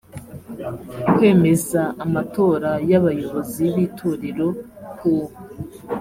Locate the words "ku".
4.97-5.11